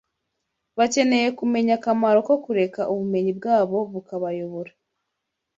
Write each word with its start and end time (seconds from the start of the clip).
Bakeneye 0.77 1.27
kumenya 1.39 1.73
akamaro 1.77 2.19
ko 2.27 2.35
kureka 2.43 2.81
ubumenyi 2.91 3.31
bwabo 3.39 3.77
bukabayobora. 3.91 4.71